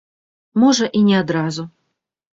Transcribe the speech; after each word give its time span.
Можа 0.63 0.89
і 1.01 1.03
не 1.09 1.15
адразу. 1.21 1.67